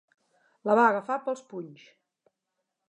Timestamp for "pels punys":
1.29-1.87